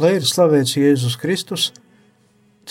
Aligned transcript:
Lai 0.00 0.14
ir 0.16 0.24
slavēts 0.24 0.78
Jēzus 0.78 1.18
Kristus, 1.20 1.64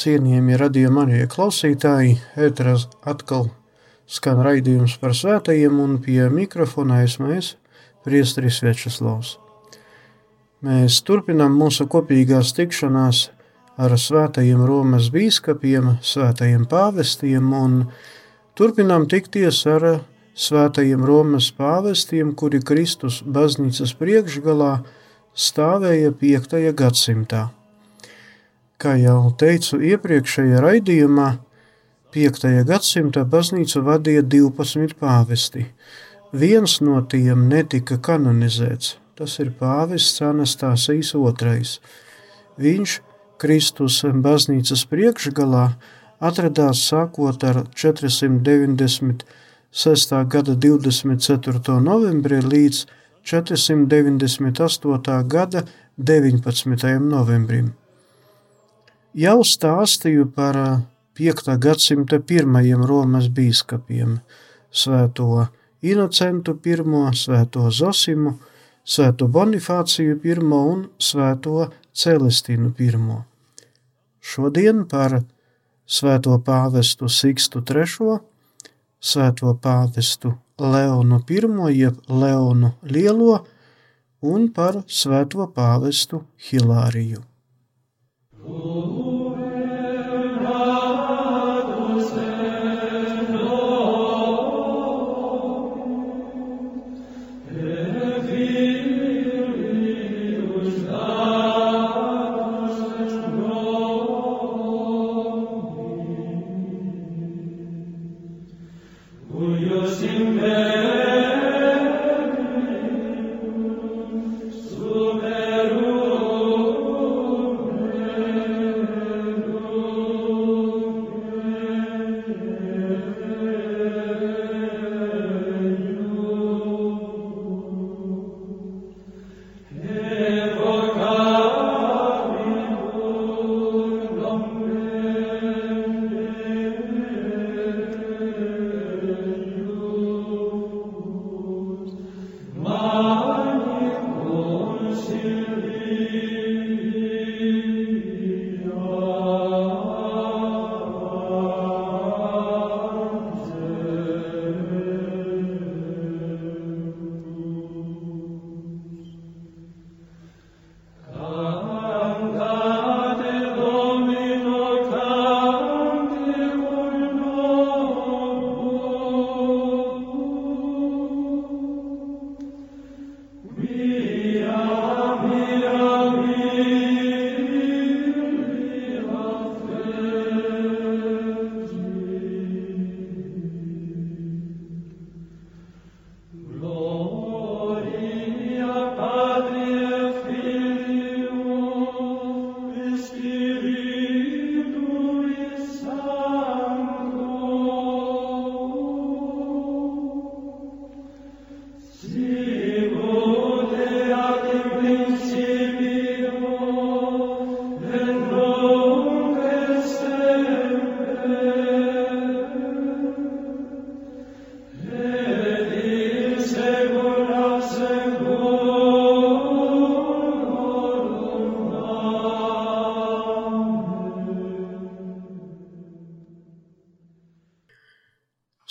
cienījami 0.01 0.55
radījuma 0.57 1.03
arī 1.03 1.19
klausītāji, 1.29 2.15
ēteras 2.33 2.87
atkal 3.05 3.51
skan 4.09 4.39
raidījums 4.41 4.95
par 4.97 5.13
svētajiem, 5.13 5.75
un 5.77 5.99
pie 6.01 6.23
mikrofona 6.33 7.03
esmu 7.05 7.35
es, 7.35 7.51
Priestris 8.01 8.63
Večeslavs. 8.65 9.35
Mēs 10.65 11.03
turpinām 11.05 11.53
mūsu 11.59 11.85
kopīgās 11.91 12.55
tikšanās 12.57 13.27
ar 13.77 13.93
svētajiem 13.93 14.63
Romas 14.65 15.11
bīskapiem, 15.13 15.99
svētajiem 16.01 16.65
pāvestiem, 16.71 17.51
un 17.53 17.83
turpinām 18.57 19.05
tikties 19.11 19.67
ar 19.69 19.85
svētajiem 20.33 21.05
Romas 21.05 21.51
pāvestiem, 21.53 22.33
kuri 22.33 22.63
Kristus 22.65 23.21
baznīcas 23.21 23.93
priekšgalā 24.01 24.79
stāvēja 25.39 26.11
5. 26.19 26.57
gadsimtā. 26.75 27.45
Kā 28.79 28.95
jau 28.99 29.31
teicu 29.39 29.79
iepriekšējā 29.87 30.59
raidījumā, 30.65 31.29
5. 32.11 32.65
gadsimta 32.67 33.23
baznīcu 33.23 33.81
vadīja 33.85 34.23
12 34.35 34.95
pāvesti. 34.99 35.63
Viens 36.35 36.81
no 36.83 37.01
tiem 37.13 37.47
netika 37.51 37.97
kanonizēts, 38.03 38.97
tas 39.15 39.39
ir 39.39 39.49
pāvests 39.61 40.21
Anastasijas 40.27 41.13
II. 41.15 41.63
Viņš 42.59 42.91
Kristus 43.39 44.03
baznīcas 44.03 44.83
priekšgalā 44.91 45.65
atradās 46.19 46.83
sākot 46.91 47.43
ar 47.47 47.63
496. 47.71 49.23
gada 50.35 50.53
24. 50.67 51.79
novembri 51.79 52.39
līdz 52.43 52.98
498. 53.29 55.23
gada 55.27 55.63
19. 55.97 56.99
novembrim. 56.99 57.67
Jau 59.13 59.43
stāstīju 59.45 60.31
par 60.33 60.57
5. 61.13 61.53
gadsimta 61.61 62.17
pirmajiem 62.19 62.81
Romas 62.89 63.27
bīskapiem- 63.29 64.17
Svēto 64.81 65.45
Inocentu 65.81 66.57
I, 66.65 66.75
Svēto 67.13 67.69
Zosimu, 67.69 68.39
Svēto 68.85 69.27
Bonifāciju 69.27 70.19
I 70.25 70.33
un 70.39 70.89
Svēto 70.97 71.71
Celestinu 71.93 72.73
I. 72.79 72.91
Šodien 74.21 74.85
par 74.87 75.23
Svēto 75.85 76.41
pāvestu 76.41 77.09
Sikstu 77.09 77.61
III, 77.61 78.19
Svēto 78.99 79.53
pāvestu 79.53 80.37
Leonu 80.59 81.21
I, 81.27 81.73
jeb 81.77 81.99
Leonu 82.07 82.73
Lielo, 82.83 83.45
un 84.21 84.49
par 84.51 84.83
Svēto 84.87 85.47
pāvestu 85.55 86.23
Hilāriju. 86.49 87.23
Uh. 88.43 88.78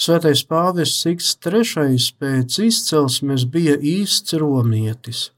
Svētais 0.08 0.40
pāvests 0.48 1.02
Siks 1.02 1.34
III 1.44 1.98
pēc 2.16 2.54
izcelsmes 2.64 3.42
bija 3.44 3.74
īsts 3.76 4.32
romietis. 4.40 5.32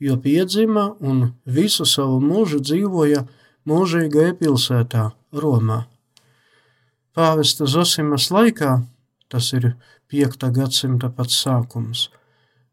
jo 0.00 0.16
piedzima 0.18 0.96
un 1.00 1.20
visu 1.46 1.86
savu 1.86 2.16
mūžu 2.18 2.58
dzīvoja 2.58 3.20
mūžīgajā 3.70 4.32
pilsētā, 4.40 5.04
Romā. 5.30 5.84
Pāvesta 7.14 7.70
Zosimas 7.70 8.26
laikā, 8.34 8.82
tas 9.30 9.52
ir 9.52 9.76
5. 10.10 10.50
gadsimta 10.50 11.06
pats 11.08 11.38
sākums, 11.38 12.08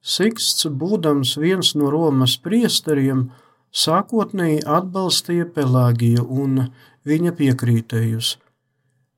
Siksts, 0.01 0.65
būdams 0.65 1.37
viens 1.37 1.75
no 1.75 1.93
Romas 1.93 2.39
priesteriem, 2.41 3.27
sākotnēji 3.69 4.65
atbalstīja 4.65 5.45
Pelāgiju 5.45 6.25
un 6.25 6.71
viņa 7.05 7.37
piekrītējus. 7.37 8.37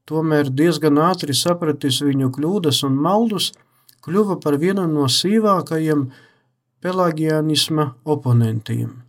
Tomēr 0.10 0.50
diezgan 0.50 0.98
ātri 1.02 1.36
sapratis 1.38 2.02
viņu 2.04 2.32
kļūdas 2.36 2.82
un 2.88 2.98
maldus, 2.98 3.52
kļuva 4.02 4.40
par 4.42 4.58
vienu 4.62 4.88
no 4.90 5.08
sīvākajiem 5.12 6.08
pelāgianisma 6.82 7.92
oponentiem. 8.04 9.02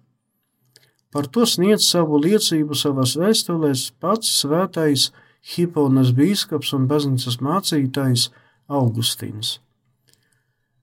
Par 1.12 1.28
to 1.28 1.44
sniedz 1.48 1.84
savu 1.88 2.20
liecību 2.20 2.76
savās 2.76 3.16
vēstulēs 3.20 3.90
pats 4.00 4.30
svētais 4.42 5.10
Hiponas 5.52 6.12
bīskaps 6.16 6.72
un 6.76 6.86
baznīcas 6.88 7.40
mācītājs 7.42 8.28
Augustīns. 8.70 9.58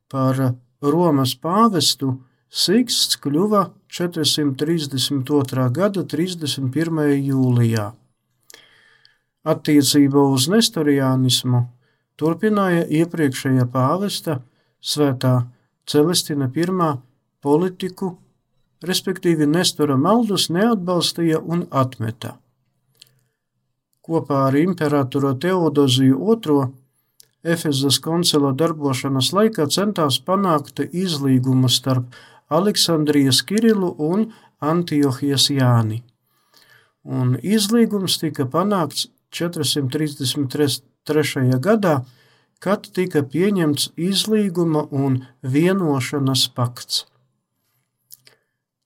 Par 0.10 0.42
Romas 0.82 1.36
pāvestu 1.40 2.18
Siksts 2.50 3.20
kļuva 3.22 3.68
432. 3.94 5.66
gada 5.70 6.02
31. 6.02 7.02
jūlijā. 7.30 7.92
Attiecībā 9.50 10.24
uz 10.36 10.48
nestoriānismu 10.52 11.64
turpināja 12.20 12.84
iepriekšējā 13.02 13.66
pāvesta 13.74 14.40
svētā 14.82 15.48
Celestina 15.90 16.50
I 16.54 16.66
politiku, 17.42 18.18
respektīvi 18.84 19.48
Nestora 19.48 19.98
maldus 19.98 20.50
neatbalstīja 20.50 21.40
un 21.40 21.66
atmeta. 21.72 22.38
Kopā 24.06 24.48
ar 24.50 24.56
imperatoru 24.58 25.34
Teodoziju 25.38 26.36
II 26.36 26.68
Efezas 27.44 28.00
koncila 28.04 28.52
darbošanas 28.52 29.32
laikā 29.32 29.68
centās 29.72 30.20
panākt 30.20 30.82
izlīgumu 30.84 31.70
starp 31.72 32.18
Aleksandrijas 32.50 33.42
Kirilu 33.48 33.94
un 33.98 34.26
Antiohijas 34.60 35.48
Jāni. 35.54 36.02
Un 37.06 37.38
izlīgums 37.40 38.18
tika 38.20 38.44
panākts 38.44 39.08
433. 39.32 41.60
gadā, 41.60 42.06
kad 42.60 42.88
tika 42.96 43.24
pieņemts 43.24 43.92
izlīguma 43.96 44.88
un 44.92 45.26
vienošanas 45.44 46.48
pakts. 46.56 47.06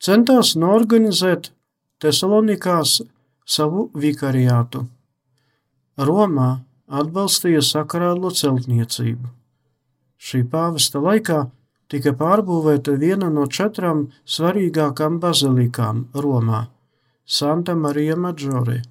Centās 0.03 0.55
norganizēt 0.59 1.51
Tesalonikās 2.03 2.97
savu 3.47 3.85
vikariātu. 3.95 4.83
Romā 5.95 6.49
atbalstīja 6.91 7.61
sakrālo 7.63 8.31
celtniecību. 8.35 9.29
Šī 10.19 10.43
pāvesta 10.51 10.99
laikā 11.03 11.39
tika 11.91 12.11
pārbūvēta 12.19 12.97
viena 12.99 13.29
no 13.31 13.45
četrām 13.47 14.09
svarīgākām 14.35 15.19
bazilikām 15.23 16.07
Romā- 16.25 16.65
Santa 17.37 17.75
Marija 17.75 18.15
Maggiore. 18.15 18.81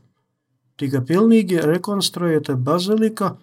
Tika 0.83 0.99
pilnīgi 1.07 1.61
rekonstruēta 1.63 2.57
bazilika, 2.59 3.37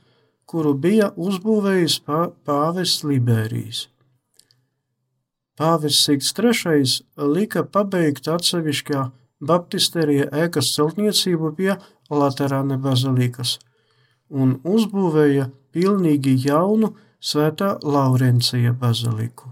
kuru 0.50 0.74
bija 0.76 1.14
uzbūvējis 1.16 2.02
pāvests 2.10 3.06
Liberijs. 3.08 3.86
Pāvests 5.60 6.04
Sikts 6.08 6.36
III 6.36 7.32
lika 7.32 7.64
pabeigt 7.64 8.28
atsevišķā 8.28 9.06
baptisterija 9.40 10.28
ēkas 10.44 10.74
celtniecību 10.76 11.56
pie 11.56 11.74
Laterāne 12.12 12.80
bazilikas– 12.84 13.58
un 14.30 14.60
uzbūvēja 14.64 15.50
pilnīgi 15.74 16.36
jaunu 16.46 16.94
Svētā 17.20 17.74
Laurencija 17.84 18.72
baziliku. 18.74 19.52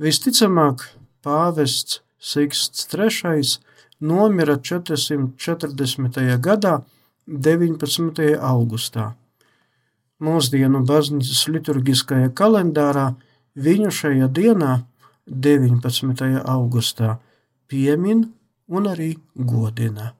Visticamāk, 0.00 0.86
pāvests 1.24 2.00
Siksts 2.16 2.86
III 2.94 3.58
nomira 4.00 4.56
440. 4.56 6.38
gadā 6.40 6.80
19. 7.26 8.36
augustā. 8.40 9.14
Mūsdienu 10.22 10.80
baznīcas 10.88 11.42
liturgiskajā 11.52 12.30
kalendārā 12.32 13.10
viņu 13.56 13.90
šajā 13.92 14.28
dienā, 14.32 14.86
19. 15.26 16.40
augustā, 16.46 17.18
piemin 17.68 18.28
un 18.68 18.88
arī 18.92 19.16
godina. 19.34 20.14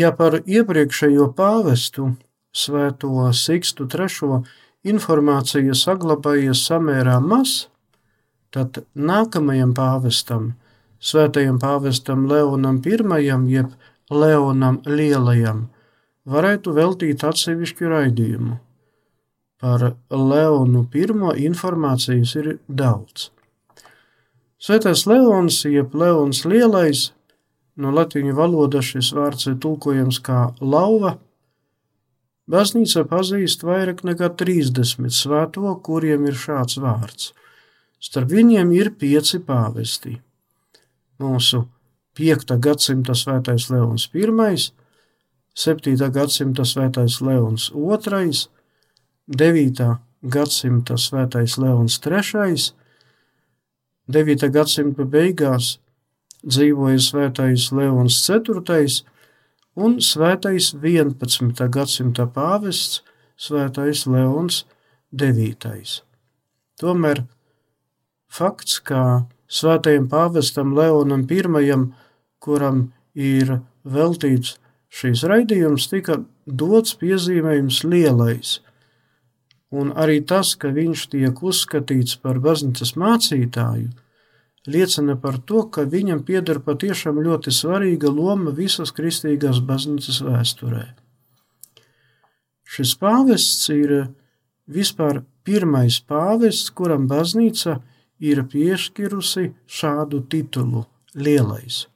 Ja 0.00 0.12
par 0.16 0.38
iepriekšējo 0.46 1.32
pāvestu, 1.36 2.14
Svēto 2.56 3.26
Sikstu 3.36 3.84
III, 3.86 4.40
informācija 4.90 5.74
saglabājies 5.76 6.62
samērā 6.66 7.18
maz, 7.22 7.66
tad 8.54 8.80
nākamajam 8.94 9.74
pāvestam, 9.76 10.54
Svētajam 11.10 11.58
pāvestam 11.60 12.24
Leonam 12.30 12.80
I, 12.86 12.96
jeb 13.52 13.74
Leonam 14.10 14.80
Lielajam, 14.86 15.68
varētu 16.24 16.74
veltīt 16.80 17.24
atsevišķu 17.26 17.92
raidījumu. 17.92 18.56
Par 19.60 19.94
Leonu 20.10 20.86
I 20.94 21.46
informācijas 21.50 22.36
ir 22.40 22.52
daudz. 22.68 23.30
Svētais 24.60 25.06
Leons, 25.06 25.64
jeb 25.64 25.94
Leons 25.94 26.44
Lielais, 26.44 27.10
no 27.76 27.90
latviešu 27.94 28.36
valodas 28.36 28.92
šis 28.92 29.12
vārds 29.16 29.50
ir 29.50 29.58
tulkojams 29.62 30.20
kā 30.24 30.50
lauva. 30.60 31.18
Baznīca 32.50 33.04
pazīst 33.06 33.62
vairāk 33.62 34.02
nekā 34.06 34.32
30 34.40 35.14
svēto, 35.14 35.74
kuriem 35.86 36.26
ir 36.26 36.34
šāds 36.34 36.80
vārds. 36.82 37.30
Starp 38.00 38.32
viņiem 38.32 38.72
ir 38.74 38.94
pieci 38.98 39.38
pāvesti. 39.44 40.16
Mūsu 41.20 41.66
5. 42.18 42.56
gadsimta 42.58 43.14
svētais 43.14 43.68
Leons 43.70 44.08
I, 44.14 44.24
7. 45.54 46.10
gadsimta 46.10 46.64
svētais 46.64 47.20
Leons 47.20 47.70
II, 47.74 48.32
9. 49.28 49.88
gadsimta 50.22 50.96
svētais 50.96 51.58
Leons 51.58 52.00
III, 52.00 52.72
9. 54.08 54.50
gadsimta 54.50 55.04
beigās 55.04 55.78
dzīvoja 56.46 57.00
svētais 57.02 57.70
Leons 57.72 58.18
IV 58.28 58.60
un 59.76 59.98
svētais 60.02 60.72
11. 60.74 61.68
gadsimta 61.68 62.26
pāvests 62.26 63.02
svētais 63.40 64.06
Leons 64.06 64.64
IX. 65.12 66.00
Tomēr 66.80 67.24
fakts, 68.30 68.78
ka 68.80 69.26
svētajam 69.50 70.08
pāvestam 70.08 70.74
Leonam 70.76 71.26
I, 71.28 71.76
kuram 72.40 72.92
ir 73.14 73.60
veltīts 73.84 74.58
šīs 74.90 75.24
raidījums, 75.28 75.88
tika 75.90 76.22
dots 76.46 76.94
piezīmējums 76.98 77.82
lielais, 77.84 78.60
un 79.70 79.92
arī 79.94 80.20
tas, 80.26 80.54
ka 80.58 80.72
viņš 80.74 81.06
tiek 81.14 81.42
uzskatīts 81.42 82.16
par 82.22 82.40
baznīcas 82.42 82.96
mācītāju, 82.98 83.90
liecina 84.66 85.16
par 85.16 85.38
to, 85.38 85.64
ka 85.72 85.86
viņam 85.88 86.24
pieder 86.24 86.60
patiešām 86.60 87.20
ļoti 87.24 87.52
svarīga 87.54 88.10
loma 88.12 88.52
visas 88.52 88.92
kristīgās 88.92 89.62
baznīcas 89.64 90.20
vēsturē. 90.24 90.84
Šis 92.70 92.94
pāvests 93.00 93.68
ir 93.74 94.12
vispār 94.70 95.24
pirmais 95.44 95.98
pāvests, 96.06 96.70
kuram 96.70 97.08
baznīca 97.10 97.80
ir 98.20 98.44
piešķirusi 98.46 99.50
šādu 99.66 100.22
titulu- 100.28 100.84
Lielais. 101.24 101.86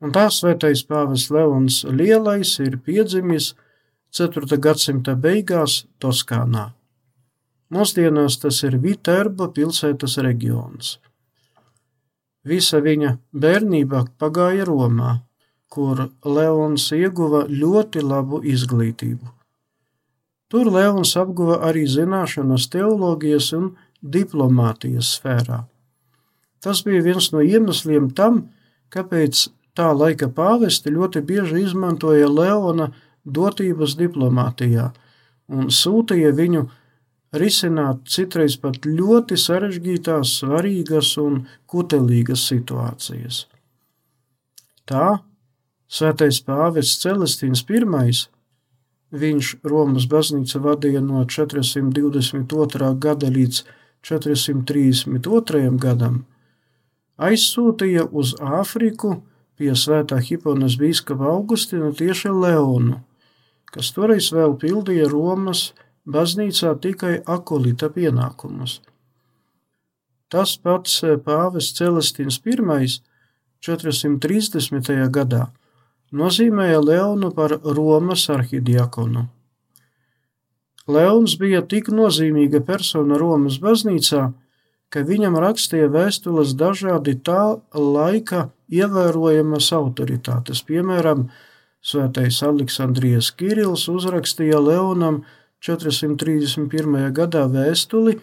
Un 0.00 0.12
tā 0.12 0.30
svētais 0.32 0.86
pāvests 0.86 1.30
Leons 1.30 1.84
Lielais 1.84 2.58
ir 2.60 2.78
piedzimis 2.78 3.54
4. 4.10 4.56
gadsimta 4.56 5.14
beigās 5.14 5.84
Toskānā. 6.00 6.72
Mūsdienās 7.70 8.40
tas 8.42 8.62
ir 8.66 8.76
Viterba 8.82 9.46
pilsētas 9.54 10.16
reģions. 10.26 10.96
Visa 12.42 12.80
viņa 12.82 13.16
bērnība 13.36 14.06
pagāja 14.18 14.64
Romā, 14.66 15.20
kur 15.70 16.08
Leons 16.24 16.88
ieguva 16.96 17.44
ļoti 17.46 18.02
labu 18.02 18.40
izglītību. 18.42 19.28
Tur 20.50 20.70
Leons 20.74 21.12
apguva 21.20 21.60
arī 21.68 21.84
zināšanas 21.86 22.66
teoloģijas 22.72 23.52
un 23.58 23.68
diplomātijas 24.02 25.12
sfērā. 25.18 25.60
Tas 26.60 26.82
bija 26.82 27.04
viens 27.04 27.30
no 27.30 27.44
iemesliem 27.44 28.10
tam, 28.18 28.48
kāpēc 28.90 29.46
tā 29.78 29.92
laika 29.94 30.26
pāvesti 30.26 30.90
ļoti 30.90 31.22
bieži 31.28 31.62
izmantoja 31.68 32.26
Leona 32.28 32.90
dotības 33.24 33.94
diplomātijā 34.00 34.90
un 35.50 35.70
sūtīja 35.74 36.32
viņu 36.34 36.66
risināt 37.32 38.08
citreiz 38.10 38.56
pat 38.60 38.84
ļoti 38.86 39.38
sarežģītās, 39.38 40.34
svarīgas 40.40 41.14
un 41.22 41.44
kutelīgas 41.70 42.46
situācijas. 42.50 43.44
Tā 44.90 45.20
svētais 45.90 46.40
pāvests 46.46 47.02
Celestīns 47.02 47.62
I, 47.68 48.12
viņš 49.10 49.56
Romas 49.66 50.06
baznīca 50.06 50.60
vadīja 50.62 51.00
no 51.02 51.24
422. 51.26 52.94
gada 52.98 53.30
līdz 53.30 53.64
432. 54.06 55.78
gadam, 55.78 56.24
aizsūtīja 57.18 58.06
uz 58.10 58.34
Āfriku 58.40 59.20
pie 59.58 59.74
svētā 59.76 60.18
Hiponas 60.24 60.78
bīskapa 60.80 61.26
Augustina 61.34 61.90
tieši 61.92 62.32
Leonu, 62.32 63.02
kas 63.70 63.92
toreiz 63.92 64.30
vēl 64.32 64.56
pildīja 64.62 65.10
Romas 65.10 65.70
baznīcā 66.06 66.74
tikai 66.80 67.20
akolita 67.26 67.90
pienākumus. 67.92 68.80
Tas 70.30 70.56
pats 70.56 71.02
eh, 71.02 71.16
pāvests 71.18 71.76
Celestīns 71.80 72.40
I 72.46 72.86
430. 73.60 75.10
gadā 75.10 75.50
nozīmēja 76.12 76.80
Leonu 76.80 77.30
par 77.34 77.58
Romas 77.62 78.28
arhidiakonu. 78.30 79.26
Leons 80.90 81.36
bija 81.38 81.60
tik 81.62 81.90
nozīmīga 81.94 82.62
persona 82.66 83.18
Romas 83.18 83.60
baznīcā, 83.62 84.30
ka 84.90 85.02
viņam 85.06 85.36
rakstīja 85.38 85.90
vēstules 85.92 86.56
dažādi 86.58 87.14
tā 87.22 87.60
laika 87.74 88.48
ievērojamas 88.72 89.70
autoritātes. 89.76 90.64
Piemēram, 90.66 91.28
Svētais 91.80 92.42
Aleksandrijas 92.44 93.30
Kirils 93.32 93.86
uzrakstīja 93.88 94.58
Leonam 94.60 95.22
431. 95.60 97.10
gadā 97.16 97.44
vēstuli, 97.52 98.16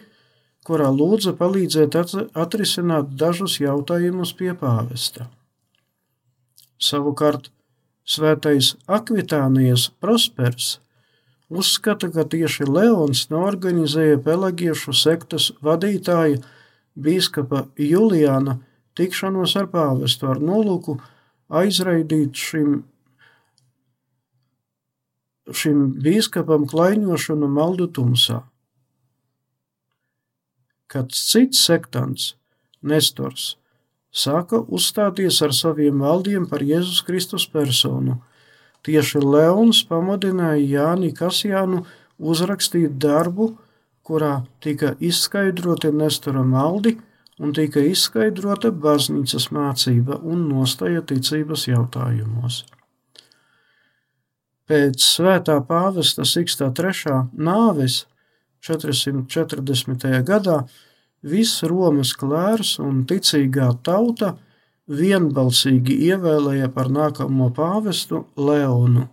kurā 0.66 0.88
lūdza 0.92 1.34
palīdzēt 1.38 1.96
atrisināt 2.34 3.14
dažus 3.20 3.60
jautājumus 3.62 4.34
pie 4.36 4.52
pāvesta. 4.58 5.28
Savukārt 6.78 7.50
Svētais 8.08 8.72
Akvitānijas 8.88 9.90
Prospers 10.00 10.78
uzskata, 11.48 12.08
ka 12.12 12.24
tieši 12.24 12.64
Leons 12.64 13.26
norganizēja 13.32 14.20
pelagiešu 14.24 14.94
sektas 14.96 15.50
vadītāja 15.64 16.40
bīskapa 16.96 17.66
Juliāna 17.76 18.58
tikšanos 18.98 19.54
ar 19.60 19.68
pāvestu 19.72 20.30
ar 20.32 20.40
nolūku 20.40 20.96
aizraidīt 21.60 22.36
šim 22.36 22.82
šim 25.54 25.84
bīskapam 26.02 26.66
klaiņošanu 26.68 27.48
maldu 27.52 27.88
tumsā. 27.88 28.42
Kāds 30.88 31.20
cits 31.30 31.60
sektants, 31.68 32.34
Nestors, 32.80 33.56
sāka 34.14 34.60
uzstāties 34.72 35.40
ar 35.44 35.52
saviem 35.52 36.00
valdiem 36.00 36.46
par 36.48 36.62
Jēzus 36.64 37.02
Kristus 37.04 37.44
personu. 37.50 38.20
Tieši 38.86 39.20
Leons 39.20 39.82
pamudināja 39.88 40.62
Jāni 40.62 41.10
Kasjānu 41.16 41.82
uzrakstīt 42.18 42.96
darbu, 43.02 43.50
kurā 44.06 44.46
tika 44.64 44.94
izskaidroti 45.00 45.92
Nestora 45.92 46.46
maldi 46.46 46.96
un 47.38 47.52
tika 47.52 47.82
izskaidrota 47.84 48.72
baznīcas 48.72 49.50
mācība 49.54 50.22
un 50.24 50.48
nostaja 50.48 51.04
ticības 51.12 51.68
jautājumos. 51.68 52.64
Pēc 54.68 55.00
svētā 55.00 55.54
pāvesta 55.64 56.26
Sikstā 56.28 56.66
III 56.68 57.22
nāves 57.40 58.02
440. 58.60 60.10
gadā 60.28 60.58
viss 61.24 61.62
Romas 61.64 62.12
klērs 62.12 62.74
un 62.84 63.06
ticīgā 63.08 63.70
tauta 63.86 64.34
vienbalsīgi 64.88 65.96
ievēlēja 66.10 66.68
par 66.74 66.90
nākamo 66.92 67.48
pāvestu 67.56 68.26
Leonu. 68.36 69.06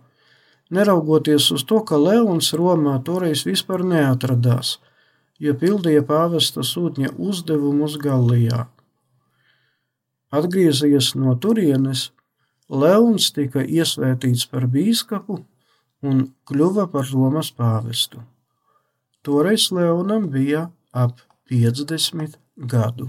Neraugoties 0.76 1.48
uz 1.54 1.64
to, 1.64 1.80
ka 1.86 1.96
Leons 1.96 2.52
Romā 2.58 2.98
toreiz 3.06 3.46
vispār 3.46 3.84
neatradās, 3.86 4.76
jo 5.38 5.54
pildīja 5.56 6.02
pāvesta 6.04 6.64
sūtņa 6.66 7.14
uzdevumus 7.16 7.96
Gallijā. 8.02 8.66
Atgriezies 10.36 11.14
no 11.14 11.36
turienes, 11.38 12.10
Leons 12.68 13.28
tika 13.30 13.62
iesvētīts 13.62 14.46
par 14.50 14.66
bīskapu 14.70 15.38
un 16.02 16.24
kļuva 16.48 16.88
par 16.90 17.06
Romas 17.12 17.52
pāvestu. 17.54 18.22
Toreiz 19.22 19.70
Leonam 19.74 20.28
bija 20.30 20.66
ap 20.92 21.22
50 21.50 22.38
gadu. 22.56 23.08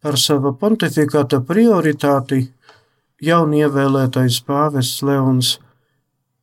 Par 0.00 0.18
sava 0.18 0.52
pontifikāta 0.56 1.40
prioritāti 1.44 2.46
jaunievēlētais 3.24 4.40
pāvests 4.48 5.02
Leons 5.04 5.58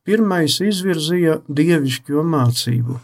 pirmais 0.06 0.60
izvirzīja 0.64 1.40
dievišķo 1.48 2.24
mācību. 2.24 2.98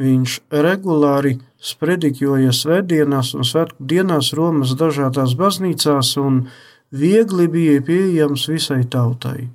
Viņš 0.00 0.36
regulāri 0.64 1.38
sprediķoja 1.70 2.52
svētdienās 2.56 3.32
un 3.36 3.44
svētku 3.44 3.84
dienās 3.92 4.30
Romas 4.36 4.76
dažādās 4.78 5.34
baznīcās 5.36 6.14
un 6.22 6.44
viegli 6.90 7.48
bija 7.50 7.82
pieejams 7.84 8.46
visai 8.52 8.84
tautai. 8.94 9.50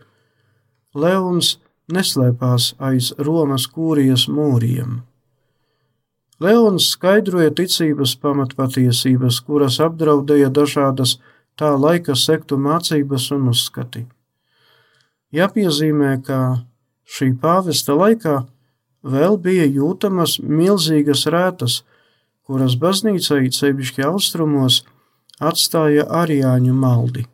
Leons 0.95 1.55
neslēpās 1.91 2.73
aiz 2.89 3.13
Romas 3.17 3.67
kūrijas 3.71 4.27
mūriem. 4.31 5.01
Leons 6.43 6.89
skaidroja 6.91 7.53
ticības 7.55 8.15
pamatpatiesības, 8.19 9.39
kuras 9.47 9.79
apdraudēja 9.79 10.49
dažādas 10.51 11.15
tā 11.55 11.71
laika 11.79 12.15
sektu 12.19 12.57
mācības 12.59 13.29
un 13.31 13.47
uzskati. 13.53 14.03
Jāpiezīmē, 15.35 16.17
ka 16.27 16.39
šī 17.07 17.31
pāvesta 17.39 17.95
laikā 17.95 18.41
vēl 19.05 19.37
bija 19.39 19.65
jūtamas 19.67 20.37
milzīgas 20.43 21.25
rētas, 21.31 21.83
kuras 22.45 22.75
baznīcai 22.83 23.47
ceļšķi 23.55 24.05
austrumos 24.05 24.83
atstāja 25.39 26.05
arijāņu 26.21 26.75
maldi. 26.75 27.25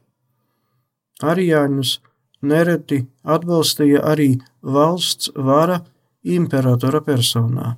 Arijāņus 1.22 2.00
nereti 2.42 3.06
atbalstīja 3.24 4.02
arī 4.14 4.36
valsts 4.62 5.34
vara 5.36 5.82
imperatora 6.22 7.02
personā. 7.06 7.76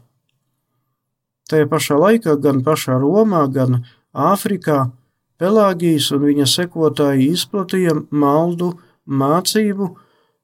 Tajā 1.51 1.67
pašā 1.71 1.97
laikā 1.99 2.38
gan 2.43 2.62
pašā 2.63 2.97
Romā, 3.01 3.45
gan 3.51 3.84
Āfrikā 4.13 4.91
Pelāgijas 5.41 6.12
un 6.15 6.23
viņa 6.27 6.47
sekotāji 6.47 7.32
izplatīja 7.34 7.97
maldu 8.12 8.73
mācību, 9.10 9.89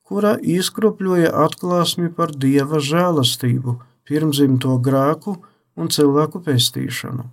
kura 0.03 0.35
izkropļoja 0.41 1.29
atklāsmi 1.45 2.09
par 2.15 2.33
dieva 2.33 2.81
žēlastību, 2.83 3.77
pirmzimto 4.09 4.75
grēku 4.83 5.37
un 5.79 5.91
cilvēku 5.93 6.41
pestīšanu. 6.43 7.29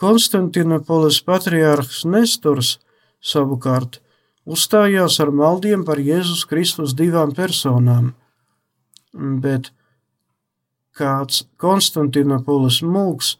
Konstantinopolis 0.00 1.20
patriārhs 1.26 2.06
Nestors 2.08 2.78
savukārt 3.20 4.00
uzstājās 4.48 5.18
ar 5.20 5.30
maldiem 5.36 5.84
par 5.84 6.00
Jēzus 6.00 6.46
Kristus 6.48 6.96
divām 6.96 7.34
personām, 7.36 8.14
bet 9.12 9.70
kāds 10.96 11.44
Konstantinopolis 11.60 12.80
mūks 12.82 13.36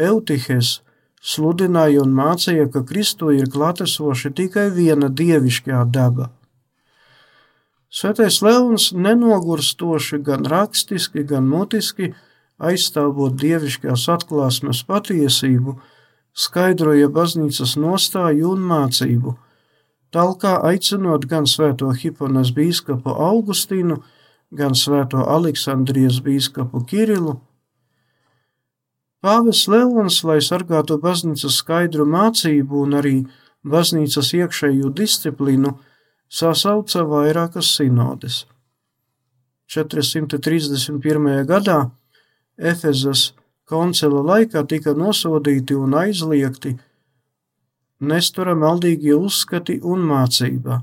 Eutihes 0.00 0.80
sludināja 1.20 2.02
un 2.04 2.14
mācīja, 2.16 2.66
ka 2.72 2.82
Kristū 2.86 3.32
ir 3.36 3.50
klātesoša 3.52 4.32
tikai 4.36 4.70
viena 4.74 5.10
dievišķā 5.12 5.84
daba. 5.92 6.30
Svētais 7.90 8.38
Leons 8.46 8.92
nenogurstoši 8.94 10.20
gan 10.22 10.46
rakstiski, 10.46 11.24
gan 11.26 11.48
mutiski 11.50 12.12
aizstāvot 12.62 13.34
dievišķās 13.40 14.06
atklāsmes 14.14 14.84
patiesību, 14.86 15.74
skaidroja 16.36 17.08
baznīcas 17.10 17.74
nostāju 17.80 18.52
un 18.54 18.62
mācību, 18.70 19.34
talkā 20.14 20.60
aicinot 20.70 21.26
gan 21.26 21.48
svēto 21.50 21.90
Hiponas 21.90 22.54
bīskapu 22.54 23.16
Augustīnu, 23.26 23.98
gan 24.50 24.74
svēto 24.74 25.22
Aleksandrijas 25.36 26.20
bīskapu 26.24 26.82
Kirilu. 26.86 27.38
Pāvis 29.20 29.66
Leons, 29.68 30.22
lai 30.24 30.38
sargātu 30.40 30.96
baznīcas 31.00 31.60
skaidru 31.60 32.06
mācību 32.08 32.84
un 32.86 32.96
arī 33.00 33.16
baznīcas 33.68 34.32
iekšējo 34.38 34.92
disciplīnu, 34.96 35.74
sasauca 36.30 37.04
vairākas 37.04 37.74
sinodes. 37.76 38.46
431. 39.70 41.44
gadā 41.46 41.80
Efezas 42.56 43.30
koncila 43.68 44.22
laikā 44.32 44.64
tika 44.66 44.96
nosodīti 44.96 45.76
un 45.78 45.94
aizliegti 45.94 46.74
Nestora 48.00 48.54
maldīgie 48.56 49.12
uzskati 49.12 49.74
un 49.84 50.06
mācība. 50.08 50.78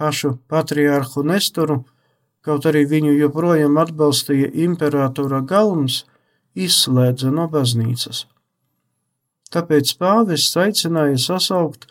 Pašu 0.00 0.38
patriārhu 0.48 1.20
Nestoru, 1.28 1.82
kaut 2.48 2.64
arī 2.70 2.86
viņu 2.88 3.12
joprojām 3.18 3.76
atbalstīja 3.80 4.48
imperatora 4.64 5.42
galms, 5.44 6.02
izslēdza 6.56 7.30
no 7.34 7.44
baznīcas. 7.52 8.24
Tāpēc 9.52 9.94
pāvests 10.00 10.56
aicināja 10.60 11.20
sasaukt 11.20 11.86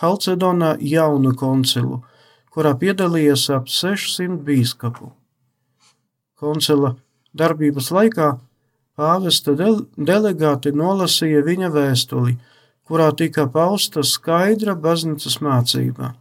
Halcedonā 0.00 0.74
jaunu 0.80 1.34
koncilu, 1.36 2.00
kurā 2.52 2.72
piedalījās 2.76 3.48
ap 3.56 3.68
600 3.72 4.38
bīskapu. 4.46 5.10
Koncila 6.40 6.94
darbības 7.36 7.90
laikā 7.96 8.30
pāvesta 8.98 9.54
delegāti 9.56 10.72
nolasīja 10.76 11.44
viņa 11.46 11.68
vēstuli, 11.72 12.36
kurā 12.88 13.12
tika 13.16 13.46
pausta 13.48 14.04
skaidra 14.04 14.74
baznīcas 14.76 15.38
mācība. 15.44 16.14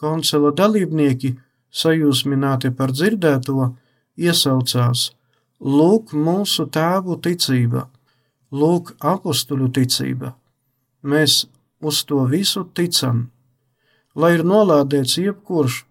Koncila 0.00 0.52
dalībnieki, 0.56 1.36
sajūsmināti 1.72 2.70
par 2.76 2.92
dzirdēto, 2.92 3.72
iesaucās: 4.16 5.10
Lūk, 5.60 6.12
mūsu 6.12 6.66
tēvu 6.66 7.18
ticība, 7.24 7.86
lūk, 8.52 8.94
apstuļu 9.00 9.70
ticība. 9.72 10.34
Mēs 11.02 11.46
uz 11.82 12.04
to 12.06 12.24
visu 12.30 12.64
ticam, 12.76 13.28
lai 14.14 14.34
ir 14.36 14.44
nolādēts 14.46 15.18
jebkurš, 15.18 15.82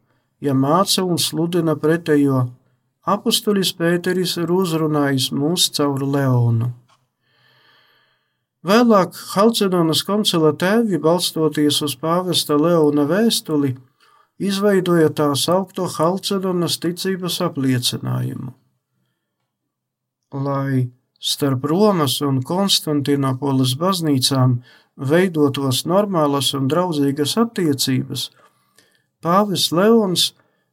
ja 0.41 0.53
māca 0.53 1.03
un 1.03 1.19
sludina 1.19 1.75
pretējo. 1.75 2.49
Apostolis 3.01 3.71
Pēteris 3.73 4.35
ir 4.37 4.51
uzrunājis 4.53 5.31
mūs 5.33 5.71
caur 5.73 6.03
Leonu. 6.05 6.69
Vēlāk 8.61 9.15
Halcedonas 9.33 10.03
koncila 10.05 10.51
tēvi, 10.53 10.99
balstoties 11.01 11.79
uz 11.81 11.95
pāvesta 11.97 12.59
Leona 12.61 13.07
vēstuli, 13.09 13.73
izveidoja 14.41 15.11
tā 15.13 15.29
saukto 15.37 15.85
Halcedonas 15.97 16.79
ticības 16.81 17.39
apliecinājumu. 17.45 18.53
Lai 20.31 20.89
starp 21.21 21.65
Romas 21.69 22.17
un 22.25 22.41
Konstantinopolis 22.47 23.75
baznīcām 23.77 24.61
veidotos 24.97 25.83
normālas 25.85 26.53
un 26.57 26.69
draudzīgas 26.71 27.37
attiecības, 27.37 28.29
Pāvis 29.21 29.67
Leons 29.69 30.31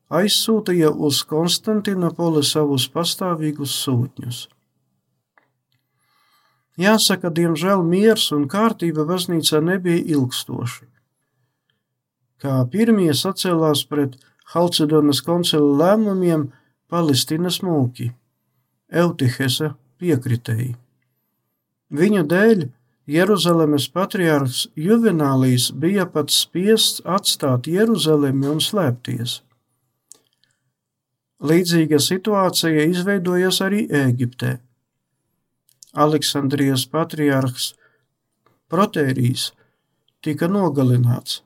aizsūtīja 0.08 0.88
uz 1.08 1.20
Konstantinopoli 1.28 2.40
savus 2.46 2.86
pastāvīgus 2.88 3.74
sūtņus. 3.84 4.46
Jāsaka, 6.78 7.28
diemžēl 7.34 7.82
miers 7.84 8.30
un 8.32 8.46
kārtība 8.48 9.04
baznīcā 9.04 9.60
nebija 9.60 10.00
ilgstoši. 10.14 10.86
Kā 12.38 12.62
pirmie 12.70 13.10
sacēlās 13.18 13.82
pret 13.90 14.14
Halcedonas 14.54 15.20
koncila 15.26 15.74
lēmumiem 15.82 16.48
Palestīnas 16.88 17.60
mūki, 17.66 18.12
Eutihesa 18.88 19.74
piekritēji. 20.00 20.76
Viņa 21.98 22.22
dēļ 22.30 22.68
Jeruzalemes 23.08 23.88
patriārhs 23.92 24.66
Juvenālijs 24.76 25.70
bija 25.72 26.04
pat 26.12 26.32
spiests 26.32 27.02
atstāt 27.08 27.68
Jeruzalemi 27.68 28.48
un 28.50 28.60
slēpties. 28.60 29.38
Līdzīga 31.38 32.00
situācija 32.02 32.84
izveidojas 32.90 33.60
arī 33.64 33.84
Ēģiptē. 33.88 34.56
Aleksandrijas 35.96 36.84
patriārhs 36.92 37.72
Protērijs 38.68 39.52
tika 40.20 40.48
nogalināts, 40.52 41.40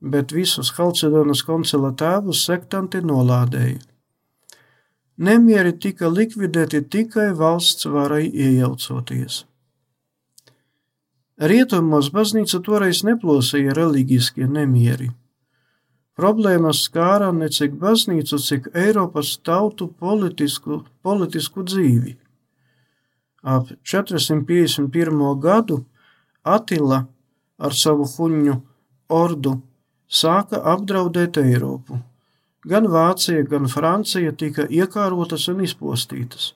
bet 0.00 0.32
visus 0.32 0.70
Halcedonas 0.76 1.42
koncila 1.46 1.92
tēvus 1.92 2.44
sektanti 2.46 3.02
nolādēja. 3.02 3.80
Nemieri 5.18 5.72
tika 5.82 6.06
likvidēti 6.06 6.84
tikai 6.86 7.32
valsts 7.34 7.88
varai 7.90 8.28
iejaucoties. 8.28 9.42
Rietumos 11.38 12.12
baznīca 12.14 12.60
toreiz 12.66 13.02
neplosīja 13.06 13.74
reliģiskie 13.74 14.46
nemieri. 14.46 15.10
Problēmas 16.18 16.84
skāra 16.86 17.30
ne 17.34 17.46
cik 17.54 17.76
baznīcu, 17.78 18.38
cik 18.42 18.70
Eiropas 18.74 19.36
tautu 19.46 19.86
politisku, 19.86 20.80
politisku 21.02 21.62
dzīvi. 21.62 22.16
Ap 23.42 23.70
451. 23.86 25.22
gadu 25.38 25.84
Atila 26.42 27.04
ar 27.58 27.74
savu 27.74 28.06
huņu 28.16 28.56
ordu 29.08 29.54
sāka 30.08 30.60
apdraudēt 30.72 31.38
Eiropu. 31.40 32.00
Gan 32.68 32.88
Vācija, 32.90 33.44
gan 33.48 33.68
Francija 33.70 34.32
tika 34.32 34.66
iekārotas 34.66 35.46
un 35.52 35.62
izpostītas. 35.64 36.52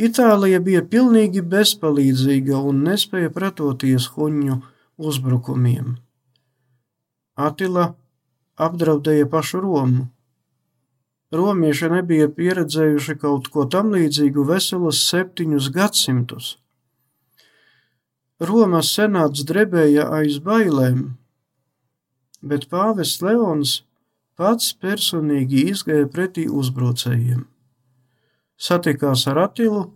Itālija 0.00 0.58
bija 0.64 0.80
pilnīgi 0.82 1.42
bezpalīdzīga 1.44 2.56
un 2.70 2.80
nespēja 2.86 3.30
pretoties 3.30 4.08
huņu 4.14 4.56
uzbrukumiem. 4.96 5.98
Atila 7.36 7.92
apdraudēja 8.56 9.28
pašu 9.28 9.60
Romu. 9.60 10.08
Romieši 11.32 11.88
nebija 11.88 12.28
pieredzējuši 12.28 13.14
kaut 13.20 13.48
ko 13.52 13.64
tam 13.64 13.92
līdzīgu 13.94 14.44
veselus 14.48 15.00
septiņus 15.08 15.70
gadsimtus. 15.72 16.56
Romas 18.42 18.90
senāts 18.96 19.44
drebēja 19.48 20.08
aiz 20.18 20.40
bailēm, 20.44 21.12
bet 22.42 22.68
pāvests 22.70 23.22
Leons 23.22 23.80
pats 24.38 24.72
personīgi 24.74 25.68
izgāja 25.72 26.08
pretī 26.10 26.48
uzbrucējiem. 26.50 27.46
Satikās 28.58 29.26
ar 29.30 29.40
Atilu, 29.46 29.86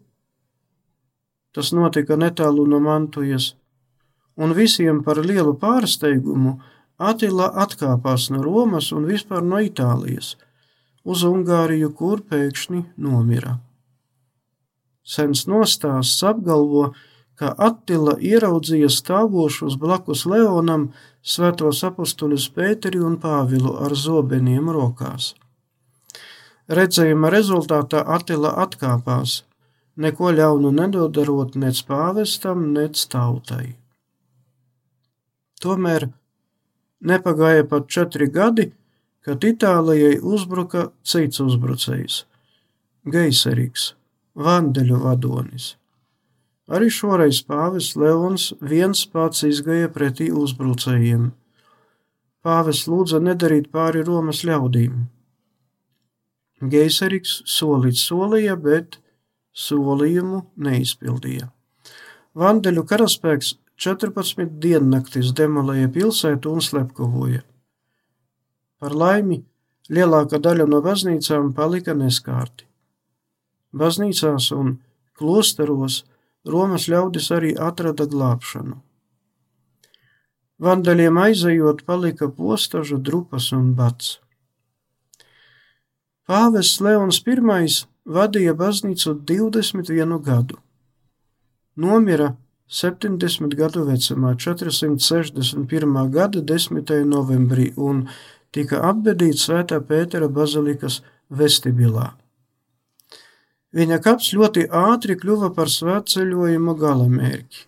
tas 1.55 1.73
notika 1.73 2.17
netālu 2.19 2.67
no 2.69 2.81
Mantujas, 2.83 3.55
un 4.37 4.55
visiem 4.57 5.03
par 5.05 5.23
lielu 5.25 5.55
pārsteigumu 5.61 6.57
Atila 6.97 7.51
atkāpās 7.63 8.31
no 8.33 8.41
Romas 8.45 8.91
un 8.93 9.05
vispār 9.09 9.45
no 9.45 9.61
Itālijas 9.61 10.35
uz 11.07 11.23
Ungāriju, 11.29 11.93
kur 11.95 12.23
pēkšņi 12.27 12.83
nomira. 12.97 13.59
Sens 15.07 15.45
nostāsts 15.47 16.25
apgalvo, 16.27 16.89
ka 16.91 17.16
Attila 17.41 18.17
ieraudzīja 18.17 18.89
stāvošus 18.89 19.77
blakus 19.77 20.25
Leonam 20.25 20.93
svētos 21.21 21.83
apustuļus 21.85 22.49
Pēteri 22.57 23.03
un 23.03 23.19
Pāvilu 23.21 23.77
ar 23.85 23.93
zobeniem 23.93 24.71
rokās. 24.73 25.35
Redzējuma 26.69 27.31
rezultātā 27.31 28.01
Attila 28.07 28.55
atkāpās, 28.65 29.43
neko 29.97 30.33
ļaunu 30.33 30.73
nedodarot 30.73 31.55
nec 31.57 31.83
pāvestam, 31.85 32.73
nec 32.73 33.05
tautai. 33.13 33.77
Tomēr 35.61 36.09
nepagāja 37.01 37.69
pat 37.69 37.89
četri 37.89 38.31
gadi, 38.33 38.73
kad 39.21 39.45
Itālijai 39.45 40.19
uzbruka 40.23 40.91
cits 41.03 41.41
uzbrucējs- 41.41 42.25
Geiserīgs, 43.15 43.93
vandeļu 44.35 45.03
vadonis. 45.05 45.77
Arī 46.67 46.89
šoreiz 46.91 47.45
pāvis 47.47 47.93
Leons 47.95 48.53
viens 48.61 49.05
pats 49.07 49.45
izgāja 49.47 49.91
pretī 49.93 50.33
uzbrucējiem. 50.35 51.29
Pāvis 52.43 52.87
lūdza 52.91 53.21
nedarīt 53.23 53.69
pāri 53.75 54.03
Romas 54.07 54.43
ļaudīm. 54.47 55.05
Geiserīgs 56.63 57.43
solīt 57.47 57.99
solīja, 58.01 58.57
bet 58.57 58.99
solījumu 59.57 60.43
neizpildīja. 60.67 61.51
Vandeļu 62.37 62.83
karaspēks 62.89 63.55
14 63.81 64.57
diennaktis 64.61 65.31
demolēja 65.37 65.91
pilsētu 65.93 66.55
un 66.57 66.65
slepkavoja. 66.65 67.43
Par 68.81 68.97
laimi, 68.97 69.43
lielākā 69.93 70.41
daļa 70.43 70.67
no 70.69 70.83
baznīcām 70.85 71.53
palika 71.57 71.95
neskārti. 71.97 72.67
Baznīcās 73.77 74.51
un 74.57 74.79
klosteros 75.17 76.03
Romas 76.47 76.87
ļaudis 76.89 77.31
arī 77.35 77.55
atrada 77.59 78.07
glābšanu. 78.07 78.79
Vandaļiem 80.63 81.19
aizejot, 81.21 81.83
palika 81.85 82.31
postaža, 82.33 82.97
drupas 82.97 83.51
un 83.53 83.75
bats. 83.77 84.21
Pāvests 86.27 86.81
Leons 86.81 87.21
I 87.27 87.35
vadīja 88.07 88.55
baznīcu 88.55 89.15
21 89.29 90.19
gadu. 90.23 90.57
Nomira 91.77 92.37
70 92.69 93.55
gadu 93.55 93.85
vecumā, 93.85 94.35
461. 94.35 96.11
gada 96.11 96.41
10. 96.41 97.05
novembrī, 97.05 97.73
un 97.77 98.09
tika 98.51 98.81
apbedīts 98.91 99.47
Svētā 99.47 99.81
Pētera 99.81 100.29
bazilikas 100.29 101.03
vestibilā. 101.31 102.15
Viņa 103.77 103.99
kaps 104.01 104.31
ļoti 104.33 104.69
ātri 104.73 105.19
kļuva 105.21 105.51
par 105.57 105.69
svētceļojuma 105.69 106.75
galamērķi. 106.81 107.67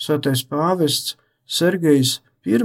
Svētais 0.00 0.40
pāvests 0.48 1.18
Sergejs 1.44 2.20
I 2.48 2.56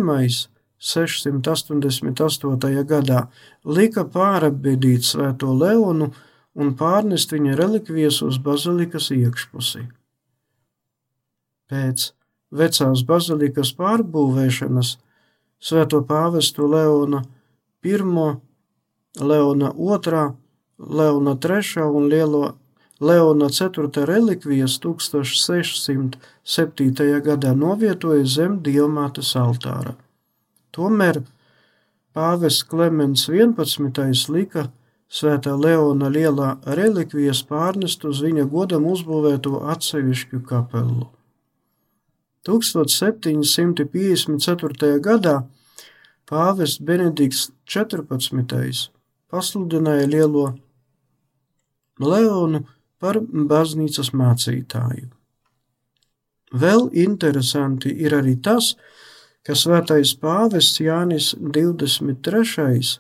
688. 0.86 2.84
gadā 2.88 3.28
lika 3.66 4.06
pārapbedīt 4.06 5.04
Svēto 5.04 5.52
Leonu 5.58 6.12
un 6.56 6.76
pārnest 6.80 7.32
viņa 7.36 7.56
relikvijas 7.60 8.22
uz 8.24 8.38
bazilikas 8.40 9.10
iekšpusi. 9.12 9.84
Pēc 11.68 12.14
vecās 12.52 13.04
bazilikas 13.04 13.74
pārbūvēšanas 13.76 14.98
Svēto 15.60 16.04
pāvestu 16.06 16.68
Leona 16.70 17.24
I, 17.84 17.98
Leona 19.20 19.72
II, 19.74 20.45
Leona 20.78 21.38
III 21.40 21.92
un 21.92 22.10
Lielo 22.10 22.56
Leona 23.00 23.46
IV 23.46 24.06
relikvijas 24.08 24.80
1607. 24.80 27.22
gadā 27.24 27.56
novietoja 27.56 28.26
zem 28.26 28.60
diamātas 28.64 29.36
altāra. 29.36 29.96
Tomēr 30.72 31.24
pāvests 32.16 32.64
Klemens 32.64 33.30
11. 33.30 34.30
lika 34.32 34.72
Svētā 35.12 35.60
Leona 35.60 36.10
lielā 36.10 36.58
relikvijas 36.66 37.44
pārnest 37.48 38.06
uz 38.10 38.22
viņa 38.24 38.46
godam 38.50 38.86
uzbūvēto 38.90 39.62
atsevišķu 39.72 40.40
kapelu. 40.50 41.08
1754. 42.48 45.00
gadā 45.00 45.44
pāvests 46.30 46.82
Benedikts 46.82 47.52
14. 47.66 48.90
pasludināja 49.30 50.08
lielo 50.10 50.54
Leonu 52.00 52.66
par 53.00 53.20
baznīcas 53.22 54.14
mācītāju. 54.14 55.10
Vēl 56.56 56.90
interesanti 56.94 57.90
ir 58.06 58.14
arī 58.16 58.42
tas, 58.42 58.76
ka 59.46 59.54
svētais 59.56 60.16
pāvests 60.20 60.80
Jānis 60.82 61.36
23. 61.40 63.00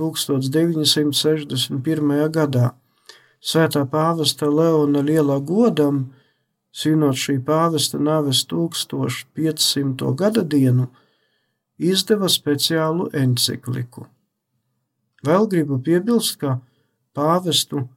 1961. 0.00 2.30
gadā 2.32 2.70
svētā 3.40 3.84
pāvesta 3.90 4.46
Leona 4.48 5.02
lielā 5.04 5.40
godam 5.44 6.14
svinot 6.72 7.18
šī 7.18 7.40
pāvesta 7.44 7.98
nāves 7.98 8.46
1500. 8.48 10.14
gada 10.16 10.42
dienu, 10.42 10.88
izdeva 11.78 12.28
speciālu 12.28 13.10
encikliku. 13.16 14.06
Vēl 15.26 15.48
gribu 15.50 15.80
piebilst, 15.84 16.38
ka 16.40 16.60
pāvestu 17.16 17.88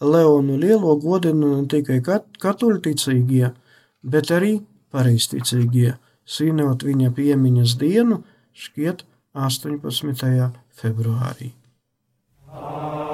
Leonu 0.00 0.56
Lielo 0.56 0.96
godina 0.96 1.56
ne 1.56 1.66
tikai 1.68 2.00
kat 2.04 2.26
katoļticīgie, 2.40 3.50
bet 4.02 4.32
arī 4.32 4.54
pareizticīgie, 4.94 5.94
svinot 6.24 6.84
viņa 6.86 7.12
piemiņas 7.16 7.76
dienu, 7.80 8.22
šķiet 8.56 9.04
18. 9.36 10.50
februārī. 10.80 11.52
Amen. 12.50 13.10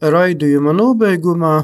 Raidījuma 0.00 0.74
nobeigumā 0.76 1.54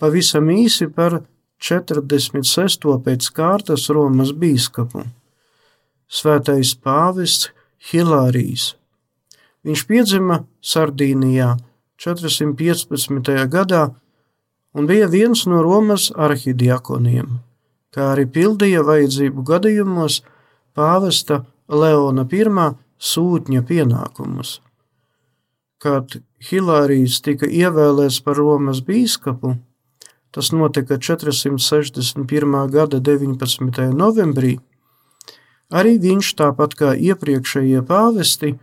pavisam 0.00 0.48
īsi 0.52 0.88
par 0.92 1.22
46. 1.64 2.88
pēc 3.04 3.28
kārtas 3.34 3.88
Romas 3.88 4.32
bīskapu. 4.36 5.04
Svētais 6.08 6.74
pāvests 6.76 7.50
Hilārijs. 7.90 8.74
Viņš 9.64 9.84
piedzima 9.88 10.42
Sardīnijā 10.60 11.54
415. 12.00 13.32
gadā 13.48 13.84
un 14.74 14.86
bija 14.90 15.08
viens 15.08 15.46
no 15.48 15.62
Romas 15.64 16.10
arhidiakoniem, 16.12 17.38
kā 17.94 18.10
arī 18.12 18.26
pildīja 18.28 18.82
vajadzību 18.84 19.44
gadījumos 19.46 20.20
pāvesta 20.76 21.44
Leona 21.68 22.26
I 22.28 22.44
sūtņa 23.04 23.62
pienākumus. 23.68 24.60
Kad 25.78 26.20
Hilārijs 26.44 27.22
tika 27.24 27.48
ievēlēts 27.48 28.18
par 28.24 28.36
Romas 28.36 28.82
bīskapu, 28.84 29.54
tas 30.34 30.50
notika 30.52 30.98
461. 30.98 32.56
gada 32.74 33.00
19. 33.00 33.80
novembrī, 33.96 34.58
arī 35.72 35.96
viņš, 36.02 36.34
tāpat 36.40 36.76
kā 36.76 36.92
iepriekšējie 37.00 37.80
pāvesti, 37.88 38.54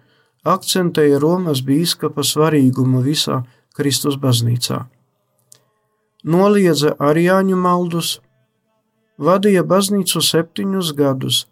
akcentēja 0.45 1.17
Romas 1.23 1.63
bīskapa 1.65 2.25
svarīgumu 2.25 3.01
visā 3.05 3.41
Kristus 3.77 4.19
baznīcā. 4.21 4.83
Noliedza 6.21 6.93
arijāņu 7.01 7.57
maldus, 7.57 8.19
vadīja 9.17 9.63
baznīcu 9.65 10.21
septiņus 10.21 10.93
gadus, 10.97 11.45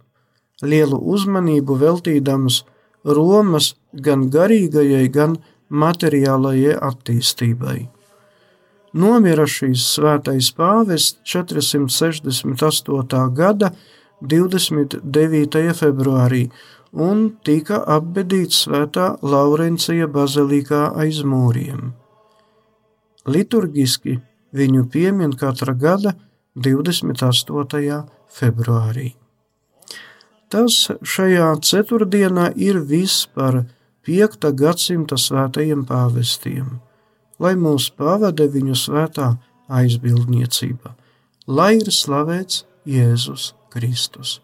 lielu 0.62 1.00
uzmanību 1.00 1.80
veltīdams 1.80 2.66
Romas 3.06 3.74
gan 3.94 4.28
garīgajai, 4.30 5.08
gan 5.10 5.40
materiālajai 5.70 6.76
attīstībai. 6.90 7.80
Nomira 8.94 9.46
šīs 9.46 9.86
svētais 9.94 10.50
pāvests 10.58 11.20
468. 11.30 13.22
gada 13.38 13.72
29. 14.22 15.74
februārī 15.78 16.50
un 16.92 17.38
tika 17.46 17.84
apbedīts 17.86 18.64
svētā 18.66 19.12
Laurencija 19.22 20.08
bazilikā 20.10 20.90
aiz 20.98 21.22
mūriem. 21.22 21.94
Liturgiski 23.30 24.18
viņu 24.56 24.88
piemin 24.90 25.38
katra 25.38 25.74
gada 25.78 26.16
28. 26.58 28.04
februārī. 28.34 29.14
Tas 30.50 30.88
šajā 31.06 31.52
ceturtdienā 31.62 32.50
ir 32.58 32.82
viss 32.82 33.28
par 33.38 33.68
5. 34.10 34.50
gadsimta 34.58 35.20
svētajiem 35.22 35.84
pāvestiem, 35.86 36.80
lai 37.38 37.52
mūs 37.54 37.92
pavada 37.94 38.48
viņu 38.50 38.74
svētā 38.74 39.28
aizbildniecība, 39.70 40.96
lai 41.46 41.76
ir 41.78 41.92
slavēts 41.94 42.64
Jēzus 42.90 43.52
Kristus. 43.70 44.40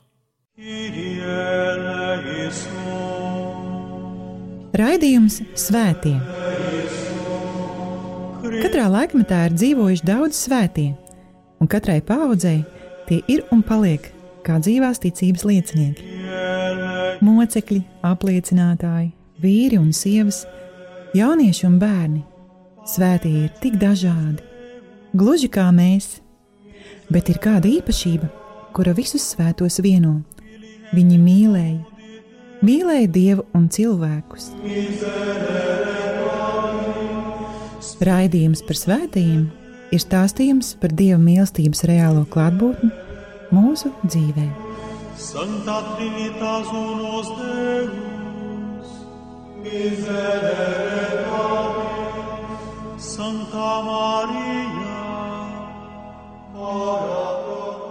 Raidījums 4.76 5.40
Svētie. 5.58 6.14
Katrā 8.62 8.86
laikmetā 9.00 9.48
ir 9.50 9.58
dzīvojuši 9.58 10.10
daudz 10.14 10.46
svētie, 10.46 10.92
un 11.58 11.74
katrai 11.74 12.04
paudzei 12.06 12.62
tie 13.10 13.24
ir 13.26 13.48
un 13.50 13.66
paliek 13.66 14.14
kā 14.46 14.62
dzīvās 14.62 15.02
ticības 15.02 15.50
liecinieki. 15.50 16.10
Mocekļi, 17.26 17.82
apliecinātāji, 18.06 19.16
vīri 19.42 19.80
un 19.80 19.92
sievas, 19.94 20.44
jaunieši 21.16 21.68
un 21.68 21.80
bērni. 21.82 22.22
Svētie 22.86 23.32
ir 23.46 23.52
tik 23.64 23.80
dažādi, 23.82 24.44
gluži 25.18 25.50
kā 25.50 25.66
mēs, 25.74 26.20
bet 27.10 27.32
ir 27.34 27.42
kāda 27.42 27.70
īpašība, 27.72 28.30
kura 28.76 28.94
visus 28.94 29.26
svētos 29.34 29.80
vieno. 29.82 30.20
Viņi 30.94 31.18
mīlēja, 31.18 31.82
mīlēja 32.66 33.12
Dievu 33.12 33.46
un 33.58 33.68
cilvēkus. 33.74 34.52
Raidījums 38.06 38.62
par 38.68 38.78
svētījumiem 38.78 39.46
ir 39.96 40.02
stāstījums 40.04 40.74
par 40.82 40.94
Dieva 40.98 41.20
mīlestības 41.22 41.86
reālo 41.90 42.26
klātbūtni 42.32 42.92
mūsu 43.56 43.94
dzīvē. 44.06 44.50
Santa 45.16 45.80
Trinitas 45.96 46.74
unos 46.76 47.32
Deus. 47.40 48.15
miserere 49.66 51.26
Dominus. 51.26 52.64
Sancta 52.98 53.82
Maria, 53.90 55.02
ora 56.54 57.26
pro 57.44 57.85